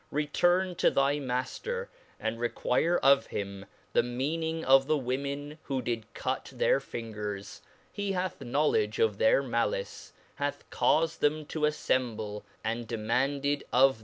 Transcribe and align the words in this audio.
return 0.09 0.73
to 0.73 0.89
thy 0.89 1.19
Mafter, 1.19 1.87
and 2.19 2.39
require 2.39 2.97
of 3.03 3.27
him 3.27 3.65
the 3.93 4.01
meaning 4.01 4.65
of 4.65 4.87
the 4.87 4.97
women 4.97 5.59
who 5.65 5.79
did 5.79 6.11
cut 6.15 6.51
their 6.55 6.79
fingers, 6.79 7.61
he 7.93 8.13
hath 8.13 8.41
knowledge 8.41 8.97
of 8.97 9.19
their 9.19 9.43
malice, 9.43 10.11
hath 10.37 10.67
caufed 10.71 11.19
them 11.19 11.45
toaffcmble, 11.45 12.41
and 12.63 12.87
demanded 12.87 13.63
of 13.71 13.99
them 13.99 13.99
Q? 13.99 13.99